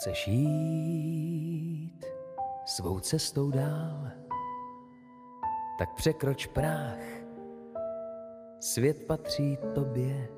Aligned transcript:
Chceš 0.00 0.28
jít 0.28 2.04
svou 2.66 3.00
cestou 3.00 3.50
dál, 3.50 4.08
tak 5.78 5.94
překroč 5.94 6.46
práh, 6.46 6.98
svět 8.60 9.06
patří 9.06 9.58
tobě. 9.74 10.28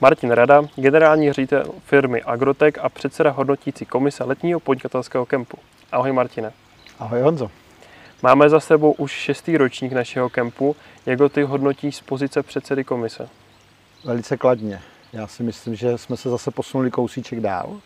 Martin 0.00 0.30
Rada, 0.30 0.62
generální 0.76 1.32
ředitel 1.32 1.64
firmy 1.84 2.22
Agrotech 2.22 2.78
a 2.78 2.88
předseda 2.88 3.30
hodnotící 3.30 3.86
komise 3.86 4.24
letního 4.24 4.60
podnikatelského 4.60 5.26
kempu. 5.26 5.58
Ahoj 5.92 6.12
Martine. 6.12 6.52
Ahoj 6.98 7.20
Honzo. 7.20 7.50
Máme 8.22 8.48
za 8.48 8.60
sebou 8.60 8.92
už 8.92 9.10
šestý 9.12 9.56
ročník 9.56 9.92
našeho 9.92 10.28
kempu. 10.28 10.76
Jak 11.06 11.20
ho 11.20 11.28
ty 11.28 11.42
hodnotíš 11.42 11.96
z 11.96 12.00
pozice 12.00 12.42
předsedy 12.42 12.84
komise? 12.84 13.28
Velice 14.04 14.36
kladně. 14.36 14.82
Já 15.14 15.26
si 15.26 15.42
myslím, 15.42 15.74
že 15.74 15.98
jsme 15.98 16.16
se 16.16 16.30
zase 16.30 16.50
posunuli 16.50 16.90
kousíček 16.90 17.40
dál. 17.40 17.80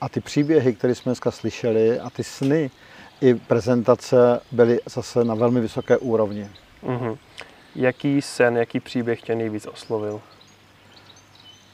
A 0.00 0.08
ty 0.08 0.20
příběhy, 0.20 0.74
které 0.74 0.94
jsme 0.94 1.10
dneska 1.10 1.30
slyšeli, 1.30 2.00
a 2.00 2.10
ty 2.10 2.24
sny 2.24 2.70
i 3.20 3.34
prezentace 3.34 4.40
byly 4.52 4.80
zase 4.86 5.24
na 5.24 5.34
velmi 5.34 5.60
vysoké 5.60 5.98
úrovni. 5.98 6.48
Mhm. 6.82 7.16
Jaký 7.76 8.22
sen, 8.22 8.56
jaký 8.56 8.80
příběh 8.80 9.22
tě 9.22 9.34
nejvíc 9.34 9.66
oslovil? 9.66 10.20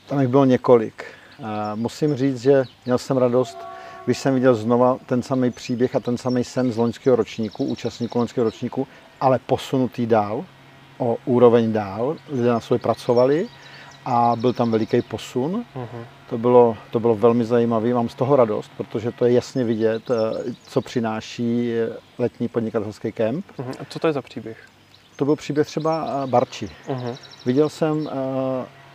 Tam 0.07 0.21
jich 0.21 0.29
bylo 0.29 0.45
několik. 0.45 1.05
Musím 1.75 2.17
říct, 2.17 2.41
že 2.41 2.65
měl 2.85 2.99
jsem 2.99 3.17
radost, 3.17 3.59
když 4.05 4.19
jsem 4.19 4.35
viděl 4.35 4.55
znova 4.55 4.99
ten 5.07 5.23
samý 5.23 5.51
příběh 5.51 5.97
a 5.97 6.01
ten 6.01 6.19
samý 6.19 6.45
sen 6.45 6.73
z 6.73 6.77
loňského 6.77 7.17
ročníku, 7.17 7.65
účastníků 7.65 8.19
loňského 8.19 8.45
ročníku, 8.45 8.87
ale 9.21 9.39
posunutý 9.39 10.07
dál, 10.07 10.45
o 10.99 11.17
úroveň 11.25 11.73
dál. 11.73 12.17
Lidé 12.29 12.49
na 12.49 12.61
sobě 12.61 12.79
pracovali 12.79 13.49
a 14.09 14.37
byl 14.37 14.53
tam 14.53 14.71
veliký 14.71 15.03
posun. 15.03 15.65
Uh-huh. 15.77 16.05
To, 16.31 16.39
bylo, 16.39 16.77
to 16.91 17.01
bylo 17.01 17.15
velmi 17.15 17.45
zajímavé, 17.45 17.95
mám 17.95 18.09
z 18.09 18.15
toho 18.15 18.37
radost, 18.37 18.71
protože 18.77 19.13
to 19.13 19.25
je 19.25 19.33
jasně 19.33 19.65
vidět, 19.65 20.11
eh, 20.11 20.55
co 20.67 20.81
přináší 20.81 21.73
letní 22.19 22.49
podnikatelský 22.49 23.13
kemp. 23.13 23.45
Uh-huh. 23.59 23.75
A 23.81 23.85
co 23.89 23.99
to 23.99 24.07
je 24.07 24.13
za 24.13 24.23
příběh? 24.23 24.59
To 25.17 25.25
byl 25.25 25.37
příběh 25.37 25.67
třeba 25.67 26.07
eh, 26.25 26.27
Barči. 26.27 26.71
Uh-huh. 26.89 27.17
Viděl 27.47 27.69
jsem 27.69 27.99
uh, 27.99 28.09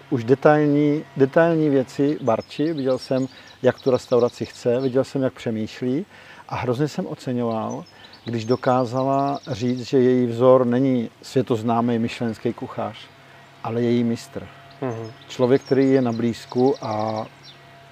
už 0.10 0.24
detailní, 0.24 1.04
detailní 1.18 1.70
věci 1.70 2.18
Barči, 2.22 2.74
viděl 2.74 2.98
jsem, 2.98 3.28
jak 3.62 3.80
tu 3.80 3.92
restauraci 3.92 4.46
chce, 4.46 4.80
viděl 4.80 5.04
jsem, 5.04 5.22
jak 5.22 5.34
přemýšlí 5.34 6.06
a 6.50 6.56
hrozně 6.56 6.88
jsem 6.88 7.08
oceňoval, 7.08 7.84
když 8.26 8.46
dokázala 8.46 9.40
říct, 9.52 9.82
že 9.82 10.00
její 10.00 10.26
vzor 10.26 10.66
není 10.66 11.10
světoznámý 11.22 12.00
myšlenský 12.00 12.54
kuchař, 12.54 12.98
ale 13.64 13.82
její 13.82 14.04
mistr. 14.04 14.48
Mm-hmm. 14.82 15.12
Člověk, 15.28 15.62
který 15.62 15.92
je 15.92 16.02
na 16.02 16.12
blízku 16.12 16.76
a, 16.82 17.26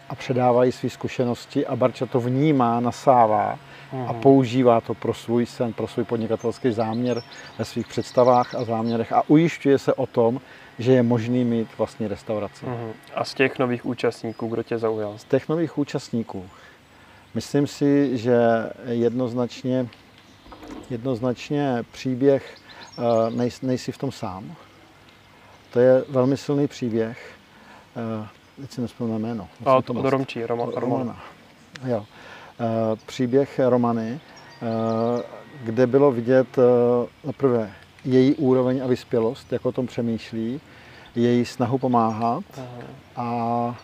a 0.09 0.15
předává 0.15 0.63
jí 0.63 0.71
své 0.71 0.89
zkušenosti 0.89 1.67
a 1.67 1.75
Barča 1.75 2.05
to 2.05 2.19
vnímá, 2.19 2.79
nasává 2.79 3.59
mm-hmm. 3.93 4.09
a 4.09 4.11
mhm. 4.11 4.21
používá 4.21 4.81
to 4.81 4.93
pro 4.93 5.13
svůj 5.13 5.45
sen, 5.45 5.73
pro 5.73 5.87
svůj 5.87 6.05
podnikatelský 6.05 6.71
záměr 6.71 7.23
ve 7.57 7.65
svých 7.65 7.87
představách 7.87 8.55
a 8.55 8.63
záměrech 8.63 9.13
a 9.13 9.23
ujišťuje 9.27 9.77
se 9.77 9.93
o 9.93 10.05
tom, 10.05 10.41
že 10.79 10.91
je 10.91 11.03
možný 11.03 11.43
mít 11.43 11.67
vlastně 11.77 12.07
restauraci. 12.07 12.65
Mm-hmm. 12.65 12.91
A 13.15 13.25
z 13.25 13.33
těch 13.33 13.59
nových 13.59 13.85
účastníků, 13.85 14.47
kdo 14.47 14.63
tě 14.63 14.77
zaujal? 14.77 15.17
Z 15.17 15.23
těch 15.23 15.49
nových 15.49 15.77
účastníků. 15.77 16.45
Myslím 17.33 17.67
si, 17.67 18.17
že 18.17 18.37
jednoznačně, 18.85 19.87
jednoznačně 20.89 21.83
příběh 21.91 22.55
eh, 22.97 23.01
nej, 23.29 23.49
nejsi 23.61 23.91
v 23.91 23.97
tom 23.97 24.11
sám. 24.11 24.55
To 25.73 25.79
je 25.79 26.03
velmi 26.09 26.37
silný 26.37 26.67
příběh. 26.67 27.31
Eh, 27.97 28.27
teď 28.61 28.71
si 28.71 28.81
nespomínám 28.81 29.21
jméno. 29.21 29.47
A 29.65 29.81
to 29.81 29.93
od 29.93 30.09
Romčí, 30.09 30.45
Roma, 30.45 30.65
Romana. 30.75 31.23
Jo. 31.85 32.05
Eh, 32.59 32.95
příběh 33.05 33.59
Romany, 33.69 34.19
eh, 34.61 35.23
kde 35.63 35.87
bylo 35.87 36.11
vidět 36.11 36.57
naprvé 37.23 37.71
její 38.05 38.35
úroveň 38.35 38.81
a 38.83 38.87
vyspělost, 38.87 39.53
jak 39.53 39.65
o 39.65 39.71
tom 39.71 39.87
přemýšlí, 39.87 40.61
její 41.15 41.45
snahu 41.45 41.77
pomáhat 41.77 42.43
Aha. 42.57 42.67
a 43.15 43.75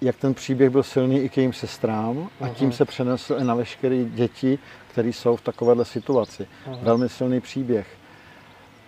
jak 0.00 0.16
ten 0.16 0.34
příběh 0.34 0.70
byl 0.70 0.82
silný 0.82 1.20
i 1.20 1.28
k 1.28 1.36
jejím 1.36 1.52
sestrám 1.52 2.28
a 2.40 2.48
tím 2.48 2.72
se 2.72 2.84
přenesl 2.84 3.36
i 3.40 3.44
na 3.44 3.54
veškeré 3.54 4.04
děti, 4.04 4.58
které 4.90 5.08
jsou 5.08 5.36
v 5.36 5.40
takovéhle 5.40 5.84
situaci. 5.84 6.46
Aha. 6.66 6.78
Velmi 6.82 7.08
silný 7.08 7.40
příběh. 7.40 7.86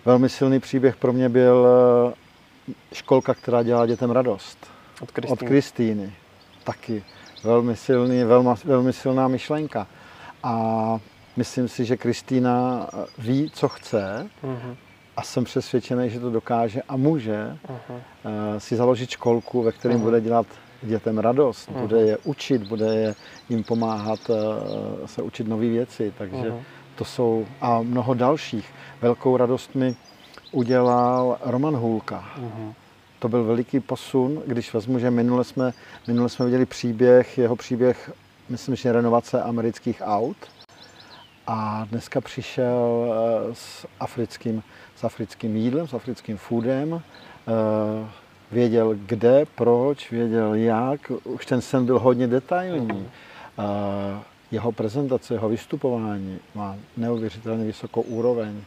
Velmi 0.09 0.29
silný 0.29 0.59
příběh 0.59 0.95
pro 0.95 1.13
mě 1.13 1.29
byl 1.29 1.67
eh, 2.69 2.73
školka, 2.93 3.33
která 3.33 3.63
dělá 3.63 3.85
dětem 3.85 4.11
radost. 4.11 4.67
Od 5.01 5.11
Kristýny. 5.11 5.33
Od 5.33 5.47
Kristýny. 5.47 6.13
Taky. 6.63 7.03
Velmi, 7.43 7.75
silný, 7.75 8.23
velmi, 8.23 8.49
velmi 8.65 8.93
silná 8.93 9.27
myšlenka. 9.27 9.87
A 10.43 10.99
myslím 11.37 11.67
si, 11.67 11.85
že 11.85 11.97
Kristýna 11.97 12.87
eh, 12.93 13.05
ví, 13.17 13.51
co 13.53 13.69
chce 13.69 14.29
uh-huh. 14.43 14.75
a 15.17 15.23
jsem 15.23 15.43
přesvědčený, 15.43 16.09
že 16.09 16.19
to 16.19 16.29
dokáže 16.29 16.81
a 16.81 16.95
může 16.97 17.57
uh-huh. 17.67 18.57
si 18.57 18.75
založit 18.75 19.09
školku, 19.09 19.63
ve 19.63 19.71
kterém 19.71 19.97
uh-huh. 19.97 20.03
bude 20.03 20.21
dělat 20.21 20.47
dětem 20.81 21.17
radost, 21.17 21.69
uh-huh. 21.69 21.79
bude 21.79 22.01
je 22.01 22.17
učit, 22.23 22.67
bude 22.67 22.95
je 22.95 23.15
jim 23.49 23.63
pomáhat 23.63 24.19
se 25.05 25.21
učit 25.21 25.47
nové 25.47 25.67
věci. 25.67 26.13
Takže 26.17 26.49
uh-huh 26.49 26.78
to 26.99 27.05
jsou 27.05 27.45
a 27.61 27.81
mnoho 27.81 28.13
dalších. 28.13 28.73
Velkou 29.01 29.37
radost 29.37 29.75
mi 29.75 29.95
udělal 30.51 31.37
Roman 31.41 31.75
Hůlka. 31.75 32.25
Uh-huh. 32.41 32.73
To 33.19 33.29
byl 33.29 33.43
veliký 33.43 33.79
posun, 33.79 34.41
když 34.45 34.73
vezmu, 34.73 34.99
že 34.99 35.11
minule 35.11 35.43
jsme, 35.43 35.73
minule 36.07 36.29
jsme 36.29 36.45
viděli 36.45 36.65
příběh, 36.65 37.37
jeho 37.37 37.55
příběh, 37.55 38.11
myslím, 38.49 38.75
že 38.75 38.91
renovace 38.91 39.41
amerických 39.41 40.01
aut. 40.05 40.37
A 41.47 41.87
dneska 41.89 42.21
přišel 42.21 43.05
eh, 43.05 43.55
s 43.55 43.87
africkým, 43.99 44.63
s 44.95 45.03
africkým 45.03 45.55
jídlem, 45.55 45.87
s 45.87 45.93
africkým 45.93 46.37
foodem. 46.37 47.01
Eh, 47.01 48.09
věděl 48.51 48.95
kde, 49.05 49.45
proč, 49.55 50.11
věděl 50.11 50.53
jak. 50.53 51.11
Už 51.23 51.45
ten 51.45 51.61
sen 51.61 51.85
byl 51.85 51.99
hodně 51.99 52.27
detailní. 52.27 53.09
Uh-huh 53.57 54.19
jeho 54.51 54.71
prezentace, 54.71 55.33
jeho 55.33 55.49
vystupování 55.49 56.39
má 56.55 56.75
neuvěřitelně 56.97 57.65
vysokou 57.65 58.01
úroveň. 58.01 58.61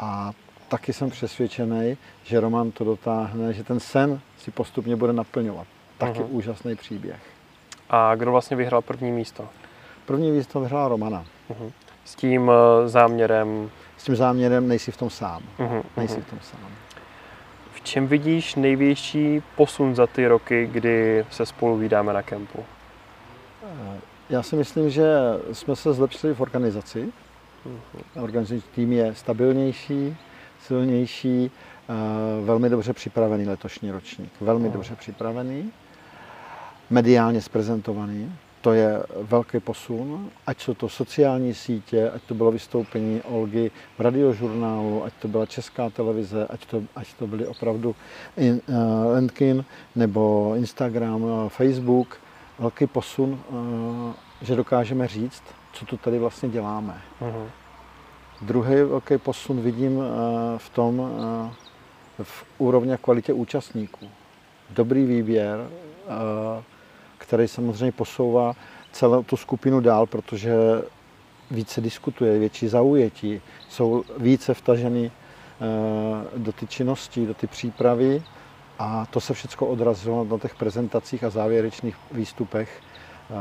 A 0.00 0.32
taky 0.68 0.92
jsem 0.92 1.10
přesvědčený, 1.10 1.96
že 2.24 2.40
Roman 2.40 2.70
to 2.70 2.84
dotáhne, 2.84 3.52
že 3.52 3.64
ten 3.64 3.80
sen 3.80 4.20
si 4.38 4.50
postupně 4.50 4.96
bude 4.96 5.12
naplňovat. 5.12 5.66
Taky 5.98 6.20
uh-huh. 6.20 6.28
úžasný 6.30 6.76
příběh. 6.76 7.20
A 7.90 8.14
kdo 8.14 8.30
vlastně 8.30 8.56
vyhrál 8.56 8.82
první 8.82 9.12
místo? 9.12 9.48
První 10.06 10.30
místo 10.30 10.60
vyhrál 10.60 10.88
Romana. 10.88 11.24
Uh-huh. 11.50 11.72
S 12.04 12.14
tím 12.14 12.48
uh, 12.48 12.54
záměrem? 12.86 13.70
S 13.96 14.04
tím 14.04 14.16
záměrem 14.16 14.68
nejsi 14.68 14.92
v 14.92 14.96
tom 14.96 15.10
sám. 15.10 15.42
Uh-huh. 15.58 15.82
Nejsi 15.96 16.20
v 16.20 16.30
tom 16.30 16.38
sám. 16.42 16.70
V 17.72 17.80
čem 17.80 18.06
vidíš 18.06 18.54
největší 18.54 19.42
posun 19.56 19.94
za 19.94 20.06
ty 20.06 20.26
roky, 20.26 20.68
kdy 20.72 21.26
se 21.30 21.46
spolu 21.46 21.76
vydáme 21.76 22.12
na 22.12 22.22
kempu? 22.22 22.58
Uh, 22.58 23.94
já 24.30 24.42
si 24.42 24.56
myslím, 24.56 24.90
že 24.90 25.04
jsme 25.52 25.76
se 25.76 25.92
zlepšili 25.92 26.34
v 26.34 26.40
organizaci. 26.40 27.12
Organizační 28.22 28.70
tým 28.74 28.92
je 28.92 29.14
stabilnější, 29.14 30.16
silnější, 30.60 31.50
eh, 31.50 31.94
velmi 32.44 32.68
dobře 32.70 32.92
připravený 32.92 33.46
letošní 33.46 33.90
ročník. 33.90 34.32
Velmi 34.40 34.70
dobře 34.70 34.96
připravený, 34.96 35.72
mediálně 36.90 37.42
zprezentovaný. 37.42 38.32
To 38.60 38.72
je 38.72 39.02
velký 39.22 39.60
posun, 39.60 40.30
ať 40.46 40.60
jsou 40.60 40.74
to 40.74 40.88
sociální 40.88 41.54
sítě, 41.54 42.10
ať 42.10 42.22
to 42.22 42.34
bylo 42.34 42.52
vystoupení 42.52 43.22
Olgy 43.22 43.70
v 43.98 44.00
radiožurnálu, 44.00 45.04
ať 45.04 45.12
to 45.12 45.28
byla 45.28 45.46
česká 45.46 45.90
televize, 45.90 46.46
ať 46.50 46.66
to, 46.66 46.82
ať 46.96 47.14
to 47.14 47.26
byly 47.26 47.46
opravdu 47.46 47.94
in, 48.36 48.60
uh, 48.66 48.74
Landkin 49.12 49.64
nebo 49.96 50.52
Instagram, 50.56 51.22
uh, 51.22 51.48
Facebook 51.48 52.23
velký 52.58 52.86
posun, 52.86 53.40
eh, 53.40 54.44
že 54.44 54.56
dokážeme 54.56 55.08
říct, 55.08 55.42
co 55.72 55.86
tu 55.86 55.96
tady 55.96 56.18
vlastně 56.18 56.48
děláme. 56.48 57.02
Uh-huh. 57.20 57.46
Druhý 58.42 58.82
velký 58.82 59.18
posun 59.18 59.60
vidím 59.60 60.02
eh, 60.02 60.58
v 60.58 60.68
tom, 60.68 61.10
eh, 62.18 62.24
v 62.24 62.44
úrovni 62.58 62.92
a 62.92 62.96
kvalitě 62.96 63.32
účastníků. 63.32 64.08
Dobrý 64.70 65.04
výběr, 65.04 65.68
který 67.18 67.48
samozřejmě 67.48 67.92
posouvá 67.92 68.54
celou 68.92 69.22
tu 69.22 69.36
skupinu 69.36 69.80
dál, 69.80 70.06
protože 70.06 70.54
více 71.50 71.80
diskutuje, 71.80 72.38
větší 72.38 72.68
zaujetí, 72.68 73.40
jsou 73.68 74.04
více 74.18 74.54
vtaženy 74.54 75.10
do 76.36 76.52
ty 76.52 76.66
činnosti, 76.66 77.26
do 77.26 77.34
ty 77.34 77.46
přípravy 77.46 78.22
a 78.78 79.06
to 79.10 79.20
se 79.20 79.34
všechno 79.34 79.66
odrazilo 79.66 80.24
na 80.24 80.38
těch 80.38 80.54
prezentacích 80.54 81.24
a 81.24 81.30
závěrečných 81.30 81.96
výstupech 82.12 82.80
eh, 82.80 83.34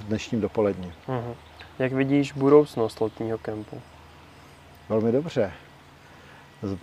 v 0.00 0.04
dnešním 0.04 0.40
dopolední. 0.40 0.92
Uh-huh. 1.08 1.34
Jak 1.78 1.92
vidíš 1.92 2.32
budoucnost 2.32 3.00
letního 3.00 3.38
kempu? 3.38 3.82
Velmi 4.88 5.12
dobře. 5.12 5.52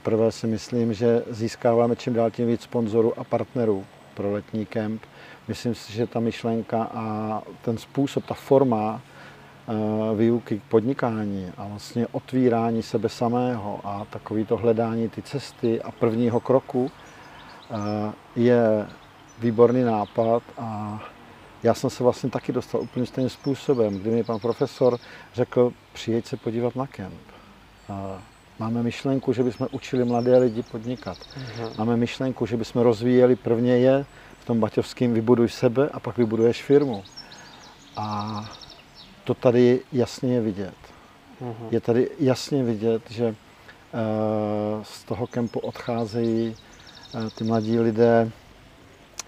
Prvé 0.03 0.31
si 0.31 0.47
myslím, 0.47 0.93
že 0.93 1.23
získáváme 1.29 1.95
čím 1.95 2.13
dál 2.13 2.31
tím 2.31 2.47
víc 2.47 2.61
sponzorů 2.61 3.19
a 3.19 3.23
partnerů. 3.23 3.85
pro 4.13 4.31
letní 4.31 4.65
kemp. 4.65 5.01
Myslím 5.47 5.75
si, 5.75 5.93
že 5.93 6.07
ta 6.07 6.19
myšlenka 6.19 6.83
a 6.83 7.41
ten 7.61 7.77
způsob, 7.77 8.25
ta 8.25 8.33
forma 8.33 9.01
eh, 9.01 10.15
výuky 10.15 10.59
k 10.59 10.63
podnikání 10.63 11.51
a 11.57 11.67
vlastně 11.67 12.07
otvírání 12.11 12.83
sebe 12.83 13.09
samého 13.09 13.79
a 13.83 14.05
takový 14.09 14.45
to 14.45 14.57
hledání 14.57 15.09
ty 15.09 15.21
cesty 15.21 15.81
a 15.81 15.91
prvního 15.91 16.39
kroku 16.39 16.91
je 18.35 18.87
výborný 19.39 19.83
nápad 19.83 20.43
a 20.57 20.99
já 21.63 21.73
jsem 21.73 21.89
se 21.89 22.03
vlastně 22.03 22.29
taky 22.29 22.51
dostal 22.51 22.81
úplně 22.81 23.05
stejným 23.05 23.29
způsobem, 23.29 23.99
kdy 23.99 24.11
mi 24.11 24.23
pan 24.23 24.39
profesor 24.39 24.97
řekl, 25.33 25.73
přijeď 25.93 26.25
se 26.25 26.37
podívat 26.37 26.75
na 26.75 26.87
kemp. 26.87 27.21
Máme 28.59 28.83
myšlenku, 28.83 29.33
že 29.33 29.43
bychom 29.43 29.67
učili 29.71 30.05
mladé 30.05 30.37
lidi 30.37 30.63
podnikat. 30.63 31.17
Uh-huh. 31.17 31.71
Máme 31.77 31.97
myšlenku, 31.97 32.45
že 32.45 32.57
bychom 32.57 32.81
rozvíjeli 32.81 33.35
prvně 33.35 33.77
je 33.77 34.05
v 34.39 34.45
tom 34.45 34.59
baťovském 34.59 35.13
vybuduj 35.13 35.49
sebe 35.49 35.89
a 35.89 35.99
pak 35.99 36.17
vybuduješ 36.17 36.63
firmu. 36.63 37.03
A 37.97 38.45
to 39.23 39.33
tady 39.33 39.81
jasně 39.91 40.33
je 40.33 40.41
vidět. 40.41 40.75
Uh-huh. 41.41 41.67
Je 41.71 41.79
tady 41.79 42.09
jasně 42.19 42.63
vidět, 42.63 43.01
že 43.11 43.27
uh, 43.27 43.35
z 44.83 45.03
toho 45.03 45.27
kempu 45.27 45.59
odcházejí 45.59 46.55
ty 47.35 47.43
mladí 47.43 47.79
lidé 47.79 48.31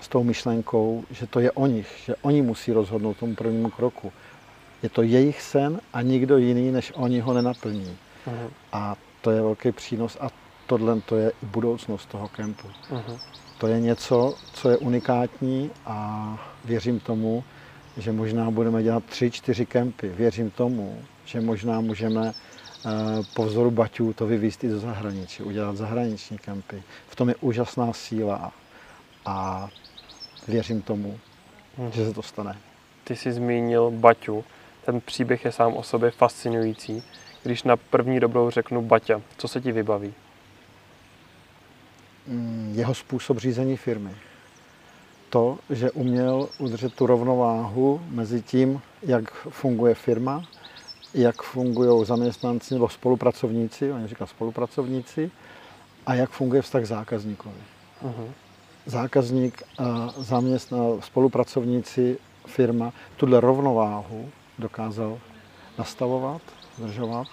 s 0.02 0.08
tou 0.08 0.24
myšlenkou, 0.24 1.04
že 1.12 1.28
to 1.28 1.40
je 1.40 1.52
o 1.52 1.68
nich, 1.68 1.88
že 2.06 2.16
oni 2.22 2.42
musí 2.42 2.72
rozhodnout 2.72 3.18
tomu 3.18 3.36
prvnímu 3.36 3.70
kroku. 3.70 4.12
Je 4.84 4.90
to 4.90 5.02
jejich 5.02 5.42
sen 5.42 5.80
a 5.94 6.02
nikdo 6.02 6.38
jiný 6.38 6.72
než 6.72 6.92
oni 6.96 7.20
ho 7.20 7.34
nenaplní. 7.34 7.98
Uh-huh. 8.28 8.50
A 8.72 8.96
to 9.22 9.32
je 9.32 9.42
velký 9.42 9.72
přínos 9.72 10.18
a 10.22 10.30
tohle 10.68 11.02
to 11.02 11.16
je 11.16 11.30
i 11.30 11.46
budoucnost 11.46 12.10
toho 12.10 12.28
kempu. 12.28 12.68
Uh-huh. 12.68 13.20
To 13.58 13.68
je 13.68 13.80
něco, 13.80 14.36
co 14.54 14.70
je 14.70 14.78
unikátní 14.78 15.72
a 15.86 16.38
věřím 16.66 17.00
tomu, 17.00 17.44
že 17.98 18.12
možná 18.12 18.52
budeme 18.52 18.84
dělat 18.84 19.04
tři, 19.04 19.32
čtyři 19.32 19.66
kempy. 19.66 20.10
Věřím 20.10 20.52
tomu, 20.52 20.98
že 21.26 21.42
možná 21.42 21.82
můžeme 21.82 22.32
eh, 22.32 22.53
po 23.34 23.46
vzoru 23.46 23.72
Baťů 23.72 24.14
to 24.14 24.26
vyvíst 24.26 24.64
i 24.64 24.70
do 24.70 24.80
zahraničí, 24.80 25.44
udělat 25.44 25.78
zahraniční 25.78 26.38
kempy. 26.38 26.84
V 27.08 27.16
tom 27.16 27.30
je 27.30 27.36
úžasná 27.36 27.94
síla 27.94 28.52
a 29.26 29.68
věřím 30.48 30.82
tomu, 30.82 31.20
hmm. 31.78 31.92
že 31.92 32.06
se 32.06 32.14
to 32.14 32.22
stane. 32.22 32.58
Ty 33.04 33.16
jsi 33.16 33.34
zmínil 33.34 33.92
Baťu. 33.92 34.44
Ten 34.86 35.02
příběh 35.02 35.46
je 35.46 35.52
sám 35.52 35.74
o 35.74 35.84
sobě 35.84 36.12
fascinující. 36.12 37.04
Když 37.44 37.64
na 37.64 37.78
první 37.78 38.20
dobrou 38.20 38.50
řeknu 38.50 38.82
Baťa, 38.82 39.22
co 39.38 39.48
se 39.48 39.62
ti 39.62 39.72
vybaví? 39.72 40.14
Mm, 42.28 42.74
jeho 42.76 42.94
způsob 42.94 43.38
řízení 43.38 43.78
firmy. 43.78 44.16
To, 45.30 45.60
že 45.70 45.92
uměl 45.92 46.50
udržet 46.58 46.94
tu 46.94 47.06
rovnováhu 47.06 48.02
mezi 48.10 48.42
tím, 48.42 48.82
jak 49.02 49.34
funguje 49.34 49.96
firma, 49.96 50.46
jak 51.14 51.42
fungují 51.42 52.06
zaměstnanci 52.06 52.74
nebo 52.74 52.90
spolupracovníci, 52.90 53.92
oni 53.92 54.08
říkají 54.08 54.28
spolupracovníci, 54.28 55.32
a 56.06 56.14
jak 56.14 56.30
funguje 56.30 56.62
vztah 56.62 56.86
zákazníkovi. 56.86 57.56
Uh-huh. 58.04 58.32
Zákazník, 58.86 59.64
zaměstna, 60.18 60.78
spolupracovníci, 61.00 62.18
firma, 62.46 62.94
tuhle 63.18 63.40
rovnováhu 63.40 64.30
dokázal 64.60 65.20
nastavovat 65.78 66.42
zdržovat. 66.78 67.28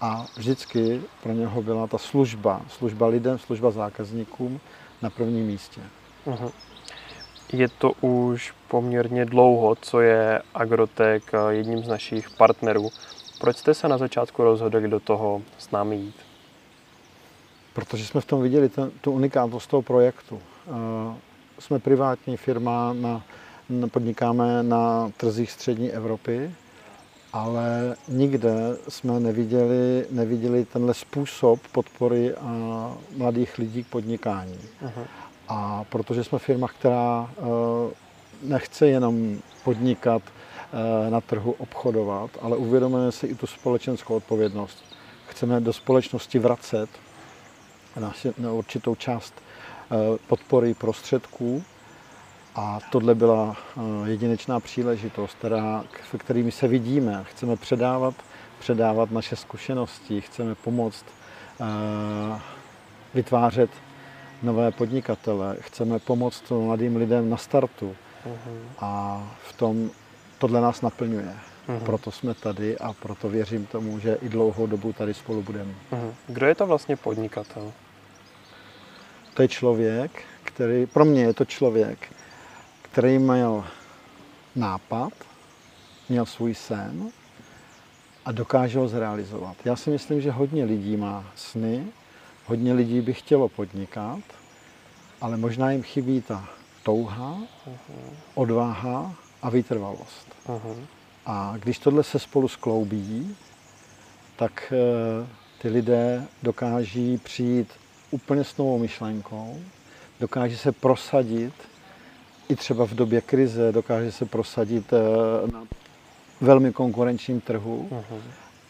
A 0.00 0.26
vždycky 0.36 1.02
pro 1.22 1.32
něho 1.32 1.62
byla 1.62 1.86
ta 1.86 1.98
služba, 1.98 2.62
služba 2.68 3.06
lidem, 3.06 3.38
služba 3.38 3.70
zákazníkům 3.70 4.60
na 5.02 5.10
prvním 5.10 5.46
místě. 5.46 5.80
Uh-huh. 6.26 6.50
Je 7.54 7.68
to 7.68 7.92
už 8.00 8.54
poměrně 8.68 9.24
dlouho, 9.24 9.74
co 9.74 10.00
je 10.00 10.42
Agrotech 10.54 11.22
eh, 11.34 11.54
jedním 11.54 11.78
z 11.78 11.88
našich 11.88 12.30
partnerů. 12.30 12.90
Proč 13.40 13.56
jste 13.56 13.74
se 13.74 13.88
na 13.88 13.98
začátku 13.98 14.44
rozhodli 14.44 14.88
do 14.88 15.00
toho 15.00 15.42
s 15.58 15.70
námi 15.70 15.96
jít? 15.96 16.16
Protože 17.72 18.06
jsme 18.06 18.20
v 18.20 18.24
tom 18.24 18.42
viděli 18.42 18.68
ten, 18.68 18.90
tu 19.00 19.12
unikátnost 19.12 19.70
toho 19.70 19.82
projektu. 19.82 20.34
Uh, 20.66 20.74
jsme 21.58 21.78
privátní 21.78 22.36
firma, 22.36 22.92
na, 22.92 23.22
podnikáme 23.90 24.62
na 24.62 25.10
trzích 25.16 25.50
střední 25.50 25.90
Evropy 25.90 26.50
ale 27.34 27.96
nikde 28.08 28.52
jsme 28.88 29.20
neviděli, 29.20 30.06
neviděli 30.10 30.64
tenhle 30.64 30.94
způsob 30.94 31.60
podpory 31.72 32.34
a 32.34 32.92
mladých 33.16 33.58
lidí 33.58 33.84
k 33.84 33.86
podnikání. 33.86 34.58
Uh-huh. 34.82 35.06
A 35.48 35.84
protože 35.88 36.24
jsme 36.24 36.38
firma, 36.38 36.68
která 36.68 37.30
uh, 37.36 37.46
nechce 38.42 38.86
jenom 38.86 39.38
podnikat 39.64 40.22
uh, 40.22 41.10
na 41.10 41.20
trhu, 41.20 41.54
obchodovat, 41.58 42.30
ale 42.42 42.56
uvědomujeme 42.56 43.12
si 43.12 43.26
i 43.26 43.34
tu 43.34 43.46
společenskou 43.46 44.14
odpovědnost. 44.14 44.84
Chceme 45.26 45.60
do 45.60 45.72
společnosti 45.72 46.38
vracet 46.38 46.90
na, 48.38 48.52
určitou 48.52 48.94
část 48.94 49.34
uh, 49.90 50.16
podpory 50.26 50.74
prostředků, 50.74 51.62
a 52.54 52.78
tohle 52.90 53.14
byla 53.14 53.56
eh, 53.56 53.80
jedinečná 54.10 54.60
příležitost, 54.60 55.34
která, 55.34 55.84
v 56.12 56.18
kterými 56.18 56.52
se 56.52 56.68
vidíme. 56.68 57.24
Chceme 57.30 57.56
předávat, 57.56 58.14
předávat 58.58 59.10
naše 59.10 59.36
zkušenosti, 59.36 60.20
chceme 60.20 60.54
pomoct 60.54 61.04
vytvářet 63.14 63.70
nové 64.44 64.70
podnikatele, 64.70 65.56
chceme 65.60 65.98
pomoct 65.98 66.50
mladým 66.50 66.96
lidem 66.96 67.30
na 67.30 67.36
startu. 67.36 67.96
Uh-huh. 68.26 68.58
A 68.78 69.22
v 69.48 69.52
tom 69.52 69.90
tohle 70.38 70.60
nás 70.60 70.82
naplňuje. 70.82 71.34
Uh-huh. 71.68 71.80
Proto 71.84 72.10
jsme 72.10 72.34
tady 72.34 72.78
a 72.78 72.92
proto 72.92 73.28
věřím 73.28 73.66
tomu, 73.66 73.98
že 73.98 74.18
i 74.22 74.28
dlouhou 74.28 74.66
dobu 74.66 74.92
tady 74.92 75.14
spolu 75.14 75.42
budeme. 75.42 75.74
Uh-huh. 75.92 76.12
Kdo 76.26 76.46
je 76.46 76.54
to 76.54 76.66
vlastně 76.66 76.96
podnikatel? 76.96 77.72
To 79.34 79.42
je 79.42 79.48
člověk, 79.48 80.22
který, 80.44 80.86
pro 80.86 81.04
mě 81.04 81.22
je 81.22 81.34
to 81.34 81.44
člověk, 81.44 82.12
který 82.82 83.18
měl 83.18 83.64
nápad, 84.56 85.12
měl 86.08 86.26
svůj 86.26 86.54
sen 86.54 87.10
a 88.24 88.32
dokáže 88.32 88.78
ho 88.78 88.88
zrealizovat. 88.88 89.56
Já 89.64 89.76
si 89.76 89.90
myslím, 89.90 90.20
že 90.20 90.30
hodně 90.30 90.64
lidí 90.64 90.96
má 90.96 91.24
sny, 91.34 91.86
hodně 92.46 92.72
lidí 92.72 93.00
by 93.00 93.14
chtělo 93.14 93.48
podnikat, 93.48 94.20
ale 95.20 95.36
možná 95.36 95.70
jim 95.70 95.82
chybí 95.82 96.20
ta 96.20 96.48
touha, 96.82 97.38
odvaha 98.34 99.14
a 99.42 99.50
vytrvalost. 99.50 100.34
A 101.26 101.54
když 101.58 101.78
tohle 101.78 102.02
se 102.02 102.18
spolu 102.18 102.48
skloubí, 102.48 103.36
tak 104.36 104.72
eh, 104.72 105.26
ty 105.58 105.68
lidé 105.68 106.26
dokáží 106.42 107.18
přijít 107.18 107.68
úplně 108.10 108.44
s 108.44 108.56
novou 108.56 108.78
myšlenkou, 108.78 109.58
dokáží 110.20 110.56
se 110.56 110.72
prosadit 110.72 111.54
i 112.48 112.56
třeba 112.56 112.86
v 112.86 112.94
době 112.94 113.20
krize 113.20 113.72
dokáže 113.72 114.12
se 114.12 114.24
prosadit 114.24 114.92
eh, 114.92 115.52
na 115.52 115.64
velmi 116.40 116.72
konkurenčním 116.72 117.40
trhu 117.40 117.88
uh-huh. 117.90 118.20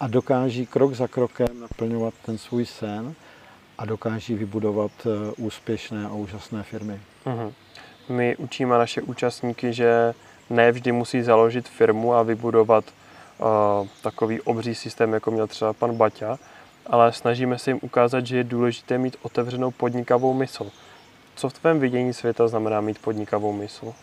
a 0.01 0.09
dokáží 0.09 0.67
krok 0.67 0.95
za 0.95 1.09
krokem 1.09 1.61
naplňovat 1.61 2.15
ten 2.27 2.39
svůj 2.39 2.67
sen 2.67 3.15
a 3.79 3.85
dokáží 3.85 4.35
vybudovat 4.35 4.93
eh, 5.07 5.33
úspěšné 5.37 6.07
a 6.07 6.13
úžasné 6.13 6.63
firmy. 6.63 7.01
Uh-huh. 7.27 7.53
My 8.09 8.37
učíme 8.37 8.79
naše 8.79 9.03
účastníky, 9.03 9.73
že 9.73 10.15
ne 10.51 10.73
vždy 10.73 10.93
musí 10.93 11.23
založit 11.23 11.69
firmu 11.69 12.15
a 12.15 12.23
vybudovat 12.23 12.85
uh, 13.39 13.89
takový 14.03 14.41
obří 14.41 14.75
systém, 14.75 15.13
jako 15.13 15.31
měl 15.31 15.47
třeba 15.47 15.73
pan 15.73 15.97
Baťa, 15.97 16.39
ale 16.87 17.13
snažíme 17.13 17.59
se 17.59 17.71
jim 17.71 17.79
ukázat, 17.83 18.27
že 18.27 18.37
je 18.37 18.45
důležité 18.45 18.99
mít 18.99 19.17
otevřenou 19.23 19.71
podnikavou 19.71 20.35
mysl. 20.35 20.71
Co 21.37 21.49
v 21.49 21.53
tvém 21.53 21.81
vidění 21.81 22.13
světa 22.13 22.49
znamená 22.49 22.81
mít 22.81 22.99
podnikavou 22.99 23.53
mysl? 23.53 23.95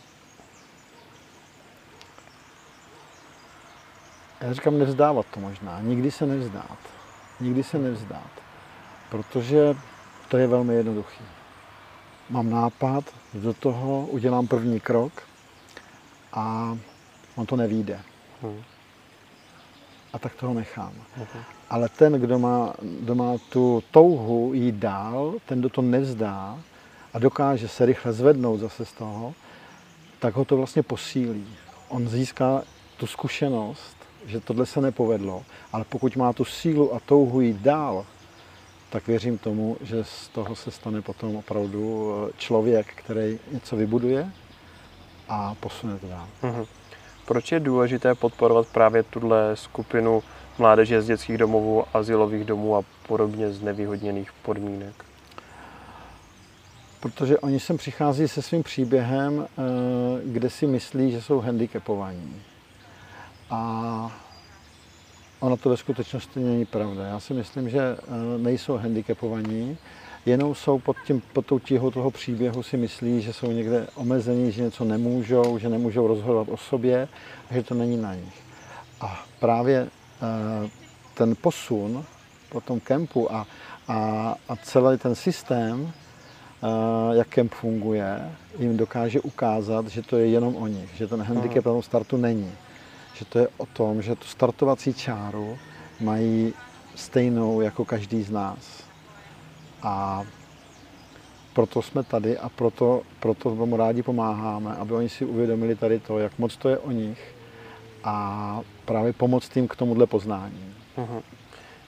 Já 4.41 4.53
říkám 4.53 4.79
nevzdávat 4.79 5.25
to 5.33 5.39
možná. 5.39 5.79
Nikdy 5.81 6.11
se 6.11 6.25
nevzdát. 6.25 6.79
Nikdy 7.39 7.63
se 7.63 7.77
nevzdát. 7.77 8.40
Protože 9.11 9.75
to 10.27 10.37
je 10.37 10.47
velmi 10.47 10.73
jednoduchý. 10.73 11.23
Mám 12.29 12.49
nápad, 12.49 13.03
do 13.33 13.53
toho 13.53 14.05
udělám 14.05 14.47
první 14.47 14.79
krok 14.79 15.11
a 16.33 16.77
on 17.35 17.45
to 17.45 17.55
nevíde. 17.55 17.99
Hmm. 18.41 18.61
A 20.13 20.19
tak 20.19 20.35
toho 20.35 20.53
nechám. 20.53 20.93
Hmm. 21.15 21.27
Ale 21.69 21.89
ten, 21.89 22.13
kdo 22.13 22.39
má, 22.39 22.73
kdo 22.81 23.15
má 23.15 23.37
tu 23.49 23.83
touhu 23.91 24.53
jít 24.53 24.75
dál, 24.75 25.33
ten, 25.45 25.59
kdo 25.59 25.69
to 25.69 25.81
nevzdá, 25.81 26.59
a 27.13 27.19
dokáže 27.19 27.67
se 27.67 27.85
rychle 27.85 28.13
zvednout 28.13 28.59
zase 28.59 28.85
z 28.85 28.91
toho, 28.91 29.33
tak 30.19 30.35
ho 30.35 30.45
to 30.45 30.57
vlastně 30.57 30.83
posílí. 30.83 31.47
On 31.89 32.07
získá 32.07 32.61
tu 32.97 33.07
zkušenost, 33.07 33.97
že 34.25 34.39
tohle 34.39 34.65
se 34.65 34.81
nepovedlo, 34.81 35.43
ale 35.73 35.85
pokud 35.89 36.15
má 36.15 36.33
tu 36.33 36.45
sílu 36.45 36.95
a 36.95 36.99
touhu 36.99 37.41
jít 37.41 37.57
dál, 37.57 38.05
tak 38.91 39.07
věřím 39.07 39.37
tomu, 39.37 39.77
že 39.81 40.03
z 40.03 40.27
toho 40.27 40.55
se 40.55 40.71
stane 40.71 41.01
potom 41.01 41.35
opravdu 41.35 42.13
eh, 42.13 42.31
člověk, 42.37 42.87
který 42.95 43.39
něco 43.51 43.75
vybuduje 43.75 44.31
a 45.29 45.55
posune 45.59 45.99
to 45.99 46.07
dál. 46.07 46.27
Mhm. 46.43 46.65
Proč 47.25 47.51
je 47.51 47.59
důležité 47.59 48.15
podporovat 48.15 48.67
právě 48.67 49.03
tuhle 49.03 49.55
skupinu 49.55 50.23
mládeže 50.59 51.01
z 51.01 51.07
dětských 51.07 51.37
domovů, 51.37 51.83
asilových 51.93 52.45
domů 52.45 52.77
a 52.77 52.81
podobně 53.07 53.51
z 53.51 53.61
nevýhodněných 53.61 54.33
podmínek? 54.33 55.05
Protože 56.99 57.37
oni 57.37 57.59
sem 57.59 57.77
přichází 57.77 58.27
se 58.27 58.41
svým 58.41 58.63
příběhem, 58.63 59.47
eh, 59.47 59.61
kde 60.25 60.49
si 60.49 60.67
myslí, 60.67 61.11
že 61.11 61.21
jsou 61.21 61.39
handicapovaní. 61.39 62.41
A 63.49 64.11
ono 65.41 65.57
to 65.57 65.69
ve 65.69 65.77
skutečnosti 65.77 66.39
není 66.39 66.65
pravda. 66.65 67.05
Já 67.05 67.19
si 67.19 67.33
myslím, 67.33 67.69
že 67.69 67.79
eh, 67.79 67.97
nejsou 68.37 68.77
handicapovaní, 68.77 69.77
jenom 70.25 70.55
jsou 70.55 70.79
pod, 70.79 70.97
tím, 71.05 71.21
pod 71.33 71.45
tou 71.45 71.59
tíhou 71.59 71.91
toho 71.91 72.11
příběhu 72.11 72.63
si 72.63 72.77
myslí, 72.77 73.21
že 73.21 73.33
jsou 73.33 73.51
někde 73.51 73.87
omezení, 73.95 74.51
že 74.51 74.61
něco 74.61 74.85
nemůžou, 74.85 75.57
že 75.57 75.69
nemůžou 75.69 76.07
rozhodovat 76.07 76.49
o 76.49 76.57
sobě 76.57 77.07
a 77.49 77.53
že 77.53 77.63
to 77.63 77.73
není 77.73 77.97
na 77.97 78.15
nich. 78.15 78.43
A 79.01 79.25
právě 79.39 79.87
eh, 79.87 80.69
ten 81.13 81.35
posun 81.41 82.05
po 82.49 82.61
tom 82.61 82.79
kempu 82.79 83.33
a, 83.33 83.47
a, 83.87 84.35
a 84.49 84.55
celý 84.55 84.97
ten 84.97 85.15
systém, 85.15 85.91
eh, 86.63 86.67
jak 87.15 87.27
kemp 87.27 87.53
funguje, 87.53 88.31
jim 88.59 88.77
dokáže 88.77 89.21
ukázat, 89.21 89.87
že 89.87 90.01
to 90.01 90.17
je 90.17 90.27
jenom 90.27 90.55
o 90.55 90.67
nich, 90.67 90.89
že 90.95 91.07
ten 91.07 91.21
handicap 91.21 91.65
na 91.65 91.71
tom 91.71 91.83
startu 91.83 92.17
není. 92.17 92.51
Že 93.21 93.25
to 93.25 93.39
je 93.39 93.47
o 93.57 93.65
tom, 93.65 94.01
že 94.01 94.15
tu 94.15 94.25
startovací 94.25 94.93
čáru 94.93 95.57
mají 95.99 96.53
stejnou 96.95 97.61
jako 97.61 97.85
každý 97.85 98.23
z 98.23 98.31
nás. 98.31 98.83
A 99.81 100.23
proto 101.53 101.81
jsme 101.81 102.03
tady 102.03 102.37
a 102.37 102.49
proto, 102.49 103.01
proto 103.19 103.55
tomu 103.55 103.77
rádi 103.77 104.03
pomáháme, 104.03 104.75
aby 104.75 104.93
oni 104.93 105.09
si 105.09 105.25
uvědomili 105.25 105.75
tady 105.75 105.99
to, 105.99 106.19
jak 106.19 106.39
moc 106.39 106.57
to 106.57 106.69
je 106.69 106.77
o 106.77 106.91
nich 106.91 107.35
a 108.03 108.59
právě 108.85 109.13
pomoct 109.13 109.55
jim 109.55 109.67
k 109.67 109.75
tomuhle 109.75 110.07
poznání. 110.07 110.73
Mhm. 110.97 111.21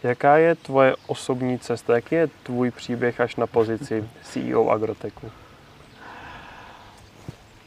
Jaká 0.03 0.37
je 0.37 0.55
tvoje 0.55 0.95
osobní 1.07 1.59
cesta? 1.59 1.95
Jaký 1.95 2.15
je 2.15 2.29
tvůj 2.43 2.71
příběh 2.71 3.19
až 3.19 3.35
na 3.35 3.47
pozici 3.47 4.09
CEO 4.23 4.69
Agroteku? 4.69 5.31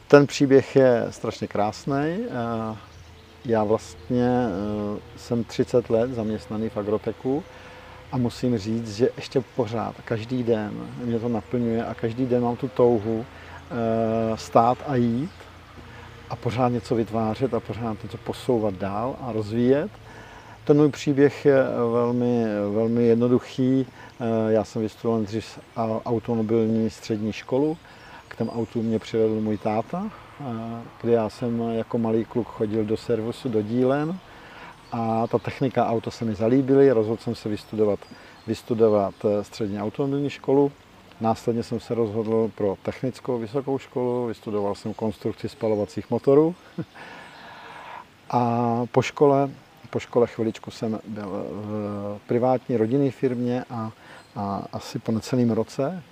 Ten 0.07 0.27
příběh 0.27 0.75
je 0.75 1.05
strašně 1.09 1.47
krásný. 1.47 2.17
Já 3.45 3.63
vlastně 3.63 4.27
eh, 4.27 4.99
jsem 5.17 5.43
30 5.43 5.89
let 5.89 6.11
zaměstnaný 6.11 6.69
v 6.69 6.77
Agroteku 6.77 7.43
a 8.11 8.17
musím 8.17 8.57
říct, 8.57 8.95
že 8.95 9.09
ještě 9.17 9.43
pořád, 9.55 9.95
každý 10.05 10.43
den 10.43 10.71
mě 11.03 11.19
to 11.19 11.29
naplňuje 11.29 11.85
a 11.85 11.93
každý 11.93 12.25
den 12.25 12.43
mám 12.43 12.55
tu 12.55 12.67
touhu 12.67 13.25
eh, 13.25 14.37
stát 14.37 14.77
a 14.87 14.95
jít 14.95 15.31
a 16.29 16.35
pořád 16.35 16.69
něco 16.69 16.95
vytvářet 16.95 17.53
a 17.53 17.59
pořád 17.59 18.03
něco 18.03 18.17
posouvat 18.17 18.73
dál 18.73 19.15
a 19.21 19.31
rozvíjet. 19.31 19.91
Ten 20.63 20.77
můj 20.77 20.89
příběh 20.89 21.45
je 21.45 21.63
velmi, 21.91 22.45
velmi 22.73 23.03
jednoduchý. 23.03 23.85
Eh, 24.19 24.53
já 24.53 24.63
jsem 24.63 24.81
vystudoval 24.81 25.21
dřív 25.21 25.59
automobilní 26.05 26.89
střední 26.89 27.33
školu. 27.33 27.77
K 28.27 28.35
tomu 28.35 28.51
autu 28.51 28.81
mě 28.81 28.99
přivedl 28.99 29.41
můj 29.41 29.57
táta, 29.57 30.11
kdy 31.01 31.11
já 31.11 31.29
jsem 31.29 31.61
jako 31.61 31.97
malý 31.97 32.25
kluk 32.25 32.47
chodil 32.47 32.85
do 32.85 32.97
servisu, 32.97 33.49
do 33.49 33.61
dílen 33.61 34.19
a 34.91 35.27
ta 35.27 35.37
technika 35.37 35.87
auta 35.87 36.11
se 36.11 36.25
mi 36.25 36.35
zalíbily. 36.35 36.91
Rozhodl 36.91 37.21
jsem 37.21 37.35
se 37.35 37.49
vystudovat, 37.49 37.99
vystudovat 38.47 39.13
eh, 39.25 39.43
střední 39.43 39.81
automobilní 39.81 40.29
školu. 40.29 40.71
Následně 41.21 41.63
jsem 41.63 41.79
se 41.79 41.95
rozhodl 41.95 42.51
pro 42.55 42.77
technickou 42.83 43.39
vysokou 43.39 43.77
školu, 43.77 44.25
vystudoval 44.27 44.75
jsem 44.75 44.93
konstrukci 44.93 45.49
spalovacích 45.49 46.09
motorů. 46.11 46.55
A 48.29 48.81
po 48.91 49.01
škole, 49.01 49.49
po 49.89 49.99
škole 49.99 50.27
chviličku 50.27 50.71
jsem 50.71 50.99
byl 51.07 51.45
v 51.49 52.19
privátní 52.27 52.77
rodinné 52.77 53.11
firmě 53.11 53.63
a, 53.69 53.91
a 54.35 54.63
asi 54.73 54.99
po 54.99 55.11
necelém 55.11 55.51
roce 55.51 56.03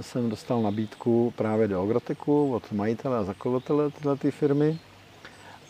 jsem 0.00 0.30
dostal 0.30 0.62
nabídku 0.62 1.32
právě 1.36 1.68
do 1.68 1.82
Agroteku 1.82 2.54
od 2.54 2.72
majitele 2.72 3.18
a 3.18 3.24
zakladatele 3.24 3.90
této 3.90 4.30
firmy. 4.30 4.78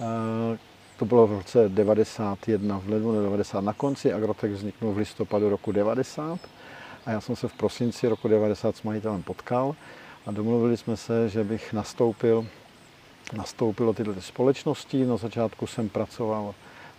Eh, 0.00 0.58
to 0.96 1.04
bylo 1.04 1.26
v 1.26 1.32
roce 1.32 1.68
91, 1.68 2.78
v 2.78 2.88
lednu 2.88 3.22
90 3.22 3.60
na 3.60 3.72
konci, 3.72 4.12
Agrotek 4.12 4.52
vzniknul 4.52 4.92
v 4.92 4.96
listopadu 4.96 5.48
roku 5.48 5.72
90 5.72 6.40
a 7.06 7.10
já 7.10 7.20
jsem 7.20 7.36
se 7.36 7.48
v 7.48 7.52
prosinci 7.52 8.08
roku 8.08 8.28
90 8.28 8.76
s 8.76 8.82
majitelem 8.82 9.22
potkal 9.22 9.74
a 10.26 10.30
domluvili 10.30 10.76
jsme 10.76 10.96
se, 10.96 11.28
že 11.28 11.44
bych 11.44 11.72
nastoupil, 11.72 12.46
nastoupil 13.32 13.86
do 13.86 13.92
tyto 13.92 14.20
společnosti. 14.20 15.06
Na 15.06 15.16
začátku 15.16 15.66
jsem 15.66 15.88
pracoval, 15.88 16.54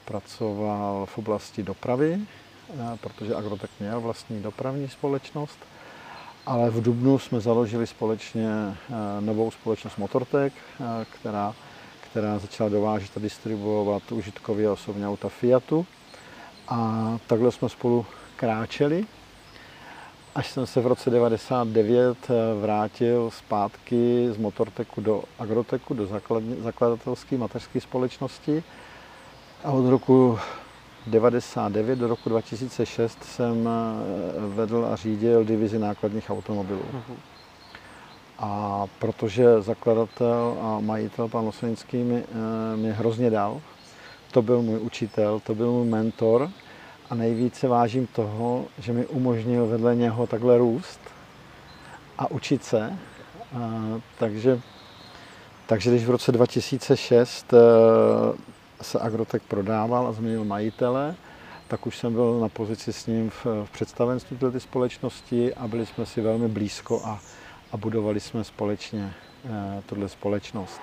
pracoval 0.06 1.06
v 1.06 1.18
oblasti 1.18 1.64
dopravy, 1.64 2.20
eh, 2.20 2.98
protože 3.02 3.36
Agrotek 3.36 3.70
měl 3.80 4.02
vlastní 4.02 4.42
dopravní 4.42 4.90
společnost, 4.90 5.58
ale 6.46 6.70
v 6.70 6.82
Dubnu 6.82 7.20
jsme 7.20 7.40
založili 7.40 7.88
společně 7.88 8.50
eh, 8.50 8.76
novou 9.22 9.52
společnost 9.52 9.98
Motortek, 9.98 10.54
eh, 10.54 11.06
která, 11.20 11.54
která 12.12 12.40
začala 12.40 12.70
dovážet 12.70 13.18
a 13.18 13.20
distribuovat 13.20 14.12
užitkově 14.12 14.70
osobní 14.70 15.08
auta 15.08 15.30
Fiatu. 15.30 15.86
A 16.68 17.18
takhle 17.28 17.52
jsme 17.52 17.70
spolu 17.70 18.06
kráčeli 18.36 19.06
až 20.36 20.50
jsem 20.52 20.68
se 20.68 20.82
v 20.82 20.88
roce 20.88 21.10
99 21.10 22.18
eh, 22.30 22.34
vrátil 22.62 23.32
zpátky 23.32 24.28
z 24.32 24.38
Motorteku 24.38 25.02
do 25.02 25.24
Agroteku, 25.40 25.94
do 25.94 26.08
zakladatelské 26.60 27.38
mateřské 27.38 27.82
společnosti. 27.82 28.64
A 29.64 29.72
od 29.72 29.90
roku 29.90 30.40
99 31.08 32.00
do 32.00 32.08
roku 32.08 32.30
2006 32.30 33.24
jsem 33.24 33.70
eh, 33.70 34.56
vedl 34.56 34.88
a 34.92 34.96
řídil 34.96 35.44
divizi 35.44 35.80
nákladních 35.80 36.30
automobilů. 36.30 36.82
Uh-huh. 36.94 37.16
A 38.40 38.86
protože 39.00 39.62
zakladatel 39.62 40.58
a 40.62 40.80
majitel 40.80 41.28
pan 41.28 41.48
Osvinský 41.48 41.98
mi, 41.98 42.24
eh, 42.24 42.78
mě 42.78 42.94
hrozně 42.94 43.30
dal, 43.30 43.62
to 44.32 44.42
byl 44.42 44.62
můj 44.62 44.80
učitel, 44.80 45.40
to 45.40 45.56
byl 45.56 45.72
můj 45.72 45.88
mentor, 45.88 46.50
a 47.12 47.16
nejvíce 47.16 47.68
vážím 47.68 48.08
toho, 48.08 48.66
že 48.80 48.94
mi 48.94 49.06
umožnil 49.06 49.68
vedle 49.68 49.96
něho 49.96 50.28
takhle 50.28 50.58
růst 50.58 51.00
a 52.18 52.32
učit 52.32 52.64
se. 52.64 52.98
A, 53.56 53.82
takže, 54.20 54.62
takže 55.68 55.90
když 55.90 56.06
v 56.06 56.10
roce 56.10 56.32
2006 56.32 57.54
eh, 57.54 57.58
se 58.82 59.00
Agrotech 59.00 59.42
prodával 59.42 60.08
a 60.08 60.12
změnil 60.12 60.46
majitele, 60.46 61.16
tak 61.68 61.88
už 61.88 61.98
jsem 61.98 62.14
byl 62.14 62.40
na 62.40 62.50
pozici 62.50 62.94
s 62.94 63.08
ním 63.08 63.30
v, 63.30 63.46
v 63.46 63.70
představenství 63.72 64.38
této 64.38 64.60
společnosti 64.60 65.54
a 65.54 65.68
byli 65.68 65.86
jsme 65.86 66.06
si 66.06 66.22
velmi 66.22 66.48
blízko 66.48 67.02
a, 67.06 67.20
a 67.72 67.78
budovali 67.78 68.20
jsme 68.20 68.44
společně 68.44 69.14
eh, 69.46 69.82
tuhle 69.86 70.10
společnost. 70.10 70.82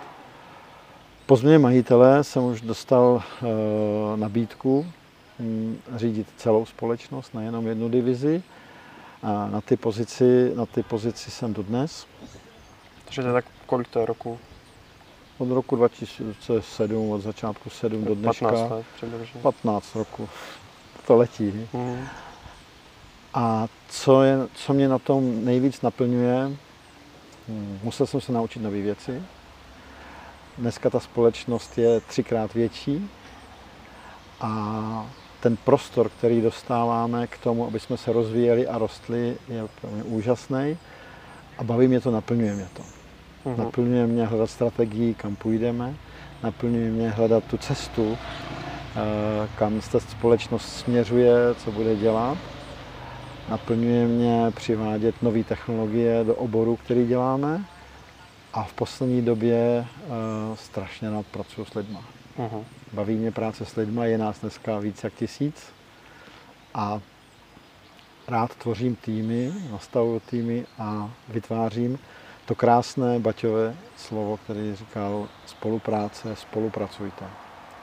Po 1.27 1.37
změně 1.37 1.59
majitele 1.59 2.25
jsem 2.25 2.45
už 2.45 2.61
dostal 2.61 3.23
eh, 3.23 3.47
nabídku 4.17 4.87
Mm, 5.39 5.79
řídit 5.97 6.27
celou 6.37 6.67
společnost, 6.67 7.35
nejenom 7.35 7.67
jednu 7.67 7.89
divizi. 7.89 8.43
A 9.23 9.49
na 9.49 9.61
ty 9.61 9.77
pozici, 9.77 10.53
na 10.55 10.67
ty 10.67 10.83
pozici 10.83 11.31
jsem 11.31 11.55
dnes. 11.55 12.07
Takže 13.05 13.23
to 13.23 13.29
je 13.29 13.33
tak 13.33 13.45
kolik 13.67 13.89
to 13.89 14.01
je 14.01 14.07
roku? 14.07 14.39
Od 15.39 15.51
roku 15.51 15.77
2007, 15.77 17.11
od 17.11 17.21
začátku 17.21 17.71
7 17.71 18.05
do 18.05 18.15
dneška. 18.15 18.47
15 18.47 18.71
let 18.71 18.87
přibližně. 18.97 19.41
15 19.41 19.95
roku. 19.95 20.29
To 21.07 21.17
letí. 21.17 21.69
Mm. 21.73 22.07
A 23.35 23.69
co, 23.89 24.23
je, 24.23 24.39
co 24.55 24.73
mě 24.73 24.89
na 24.89 24.99
tom 24.99 25.45
nejvíc 25.45 25.83
naplňuje, 25.83 26.51
musel 27.83 28.07
jsem 28.07 28.21
se 28.21 28.33
naučit 28.33 28.63
nové 28.63 28.81
věci. 28.81 29.23
Dneska 30.59 30.91
ta 30.91 31.01
společnost 31.01 31.79
je 31.79 32.01
třikrát 32.01 32.55
větší 32.55 33.11
a 34.41 35.11
ten 35.41 35.57
prostor, 35.57 36.09
který 36.09 36.41
dostáváme 36.41 37.27
k 37.27 37.39
tomu, 37.39 37.67
aby 37.67 37.81
jsme 37.81 37.97
se 37.97 38.13
rozvíjeli 38.13 38.67
a 38.67 38.79
rostli, 38.79 39.37
je 39.49 39.69
úžasný 40.05 40.79
a 41.59 41.65
baví 41.65 41.89
mě 41.89 42.01
to, 42.01 42.11
naplňuje 42.11 42.55
mě 42.55 42.69
to. 42.73 42.98
Uh-huh. 43.45 43.59
Naplňuje 43.59 44.07
mě 44.07 44.27
hledat 44.27 44.51
strategii, 44.51 45.15
kam 45.15 45.37
půjdeme, 45.37 45.95
naplňuje 46.43 46.91
mě 46.91 47.11
hledat 47.11 47.45
tu 47.45 47.57
cestu, 47.57 48.19
eh, 48.97 49.49
kam 49.59 49.81
ta 49.93 50.01
společnost 50.01 50.77
směřuje, 50.77 51.55
co 51.55 51.73
bude 51.73 51.97
dělat. 51.97 52.39
Naplňuje 53.49 54.07
mě 54.07 54.53
přivádět 54.55 55.23
nové 55.23 55.45
technologie 55.45 56.25
do 56.25 56.35
oboru, 56.35 56.77
který 56.77 57.07
děláme. 57.07 57.65
A 58.53 58.63
v 58.63 58.73
poslední 58.73 59.23
době 59.23 59.87
uh, 60.07 60.57
strašně 60.57 61.11
rád 61.11 61.27
pracuji 61.27 61.65
s 61.65 61.75
lidmi. 61.75 61.99
Uh-huh. 62.39 62.65
Baví 62.93 63.15
mě 63.15 63.33
práce 63.33 63.65
s 63.65 63.77
lidmi, 63.77 64.01
je 64.05 64.19
nás 64.19 64.41
dneska 64.41 64.79
víc 64.79 65.05
jak 65.05 65.15
tisíc. 65.15 65.73
A 66.75 67.01
rád 68.29 68.55
tvořím 68.55 68.97
týmy, 68.97 69.53
nastavuju 69.73 70.21
týmy 70.21 70.67
a 70.79 71.11
vytvářím 71.29 71.99
to 72.49 72.55
krásné 72.55 73.19
Baťové 73.19 73.77
slovo, 73.97 74.37
který 74.37 74.77
říkal 74.77 75.29
spolupráce, 75.47 76.37
spolupracujte. 76.37 77.25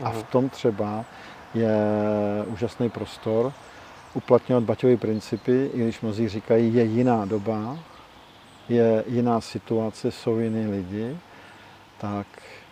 A 0.03 0.09
v 0.09 0.23
tom 0.23 0.49
třeba 0.49 1.05
je 1.53 1.77
úžasný 2.47 2.89
prostor 2.89 3.53
uplatňovat 4.13 4.63
Baťové 4.63 4.97
principy, 4.97 5.69
i 5.73 5.81
když 5.81 6.01
mnozí 6.01 6.29
říkají, 6.29 6.75
je 6.75 6.83
jiná 6.83 7.25
doba, 7.25 7.79
je 8.69 9.03
jiná 9.07 9.41
situace, 9.41 10.11
jsou 10.11 10.39
jiní 10.39 10.67
lidi, 10.67 11.17
tak 11.97 12.27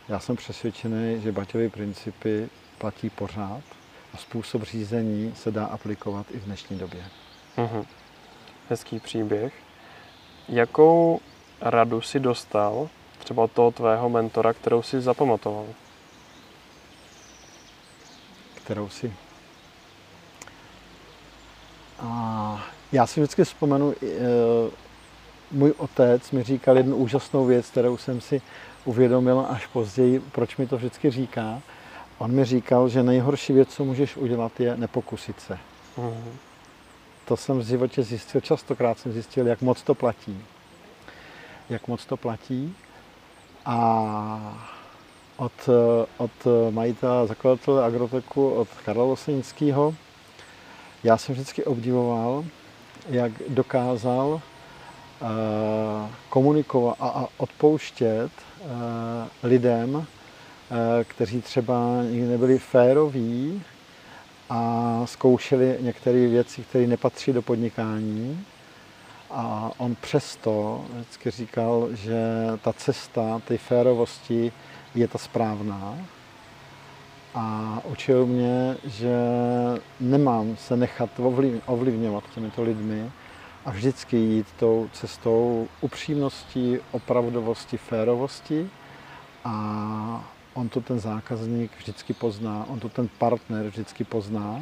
já 0.09 0.19
jsem 0.19 0.35
přesvědčený, 0.35 1.21
že 1.21 1.31
Baťové 1.31 1.69
principy 1.69 2.49
platí 2.77 3.09
pořád 3.09 3.61
a 4.13 4.17
způsob 4.17 4.63
řízení 4.63 5.33
se 5.35 5.51
dá 5.51 5.65
aplikovat 5.65 6.25
i 6.31 6.37
v 6.37 6.45
dnešní 6.45 6.79
době. 6.79 7.03
Mhm. 7.57 7.85
Hezký 8.69 8.99
příběh. 8.99 9.53
Jakou 10.49 11.19
radu 11.63 12.01
si 12.01 12.19
dostal 12.19 12.89
třeba 13.19 13.43
od 13.43 13.51
toho 13.51 13.71
tvého 13.71 14.09
mentora, 14.09 14.53
kterou 14.53 14.81
si 14.81 15.01
zapamatoval? 15.01 15.65
Kterou 18.55 18.89
si... 18.89 19.13
A 21.99 22.63
já 22.91 23.07
si 23.07 23.19
vždycky 23.19 23.43
vzpomenu, 23.43 23.91
e, 23.91 24.05
můj 25.51 25.73
otec 25.77 26.31
mi 26.31 26.43
říkal 26.43 26.77
jednu 26.77 26.95
úžasnou 26.95 27.45
věc, 27.45 27.69
kterou 27.69 27.97
jsem 27.97 28.21
si 28.21 28.41
uvědomil 28.85 29.45
až 29.49 29.67
později, 29.67 30.19
proč 30.19 30.57
mi 30.57 30.67
to 30.67 30.77
vždycky 30.77 31.11
říká. 31.11 31.61
On 32.17 32.31
mi 32.31 32.45
říkal, 32.45 32.89
že 32.89 33.03
nejhorší 33.03 33.53
věc, 33.53 33.69
co 33.69 33.85
můžeš 33.85 34.17
udělat, 34.17 34.59
je 34.59 34.77
nepokusit 34.77 35.39
se. 35.39 35.59
Mm-hmm. 35.97 36.33
To 37.25 37.37
jsem 37.37 37.59
v 37.59 37.65
životě 37.65 38.03
zjistil, 38.03 38.41
častokrát 38.41 38.99
jsem 38.99 39.11
zjistil, 39.11 39.47
jak 39.47 39.61
moc 39.61 39.81
to 39.81 39.95
platí. 39.95 40.45
Jak 41.69 41.87
moc 41.87 42.05
to 42.05 42.17
platí. 42.17 42.75
A 43.65 44.57
od, 45.37 45.69
od 46.17 46.31
majitele, 46.69 47.27
zakladatele 47.27 47.85
Agroteku, 47.85 48.49
od 48.49 48.67
Karla 48.85 49.03
Losenického, 49.03 49.95
já 51.03 51.17
jsem 51.17 51.35
vždycky 51.35 51.63
obdivoval, 51.63 52.45
jak 53.09 53.31
dokázal 53.49 54.27
uh, 54.29 54.39
komunikovat 56.29 56.95
a 56.99 57.27
odpouštět 57.37 58.31
uh, 58.31 58.69
lidem, 59.43 59.95
uh, 59.95 60.05
kteří 61.03 61.41
třeba 61.41 62.03
nikdy 62.03 62.27
nebyli 62.27 62.59
féroví 62.59 63.61
a 64.49 65.01
zkoušeli 65.05 65.77
některé 65.79 66.27
věci, 66.27 66.61
které 66.61 66.87
nepatří 66.87 67.33
do 67.33 67.41
podnikání. 67.41 68.45
A 69.35 69.71
on 69.77 69.95
přesto 69.95 70.85
vždycky 70.93 71.31
říkal, 71.31 71.87
že 71.93 72.17
ta 72.61 72.73
cesta 72.73 73.41
té 73.47 73.57
férovosti 73.57 74.51
je 74.95 75.07
ta 75.07 75.17
správná. 75.17 75.97
A 77.35 77.79
učil 77.85 78.25
mě, 78.25 78.77
že 78.83 79.17
nemám 79.99 80.57
se 80.57 80.77
nechat 80.77 81.09
ovlivňovat 81.65 82.23
těmito 82.33 82.63
lidmi 82.63 83.11
a 83.65 83.71
vždycky 83.71 84.17
jít 84.17 84.47
tou 84.59 84.89
cestou 84.93 85.67
upřímnosti, 85.81 86.79
opravdovosti, 86.91 87.77
férovosti. 87.77 88.69
A 89.45 90.33
on 90.53 90.69
to 90.69 90.81
ten 90.81 90.99
zákazník 90.99 91.71
vždycky 91.77 92.13
pozná, 92.13 92.65
on 92.69 92.79
to 92.79 92.89
ten 92.89 93.09
partner 93.17 93.65
vždycky 93.65 94.03
pozná 94.03 94.61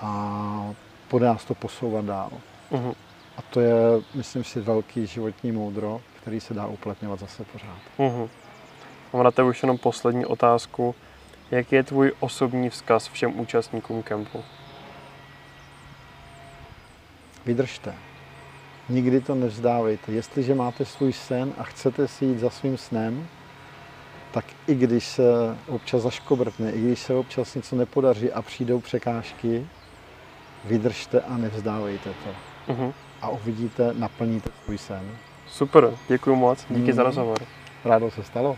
a 0.00 0.74
bude 1.10 1.26
nás 1.26 1.44
to 1.44 1.54
posouvat 1.54 2.04
dál. 2.04 2.30
Uh-huh. 2.72 2.94
A 3.36 3.42
to 3.42 3.60
je, 3.60 3.74
myslím 4.14 4.44
si, 4.44 4.60
velký 4.60 5.06
životní 5.06 5.52
moudro, 5.52 6.00
který 6.22 6.40
se 6.40 6.54
dá 6.54 6.66
uplatňovat 6.66 7.20
zase 7.20 7.44
pořád. 7.44 7.78
Uh-huh. 7.98 8.28
Mám 9.12 9.24
na 9.24 9.30
tebe 9.30 9.48
už 9.48 9.62
jenom 9.62 9.78
poslední 9.78 10.26
otázku. 10.26 10.94
Jaký 11.50 11.74
je 11.74 11.82
tvůj 11.82 12.12
osobní 12.20 12.70
vzkaz 12.70 13.08
všem 13.08 13.40
účastníkům 13.40 14.02
kempu? 14.02 14.44
Vydržte. 17.46 17.94
Nikdy 18.88 19.20
to 19.20 19.34
nevzdávejte. 19.34 20.12
Jestliže 20.12 20.54
máte 20.54 20.84
svůj 20.84 21.12
sen 21.12 21.52
a 21.58 21.62
chcete 21.62 22.08
si 22.08 22.24
jít 22.24 22.38
za 22.38 22.50
svým 22.50 22.78
snem, 22.78 23.28
tak 24.32 24.44
i 24.66 24.74
když 24.74 25.06
se 25.06 25.22
občas 25.68 26.02
zaškobrtne, 26.02 26.72
i 26.72 26.80
když 26.80 26.98
se 26.98 27.14
občas 27.14 27.54
něco 27.54 27.76
nepodaří 27.76 28.32
a 28.32 28.42
přijdou 28.42 28.80
překážky, 28.80 29.66
vydržte 30.64 31.20
a 31.20 31.36
nevzdávejte 31.36 32.10
to. 32.24 32.30
Uh-huh. 32.72 32.92
A 33.24 33.28
uvidíte, 33.28 33.94
naplníte 33.94 34.50
svůj 34.64 34.78
sen. 34.78 35.02
Super, 35.48 35.90
děkuji 36.08 36.36
moc, 36.36 36.64
díky 36.70 36.82
hmm. 36.82 36.92
za 36.92 37.02
rozhovor. 37.02 37.38
Rádo 37.84 38.10
se 38.10 38.22
stalo. 38.22 38.56